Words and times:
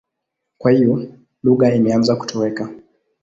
Kwa 0.57 0.71
hiyo 0.71 1.07
lugha 1.43 1.75
imeanza 1.75 2.15
kutoweka. 2.15 2.69